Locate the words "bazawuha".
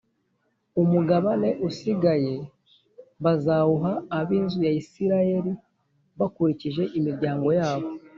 3.23-3.93